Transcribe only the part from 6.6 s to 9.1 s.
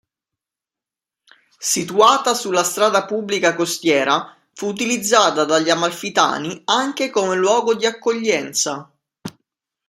anche come luogo di accoglienza.